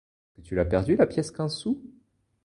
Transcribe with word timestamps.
Est-ce 0.33 0.41
que 0.45 0.49
tu 0.49 0.55
l'as 0.55 0.65
perdue, 0.65 0.95
la 0.95 1.05
pièce-quinze-sous? 1.05 1.79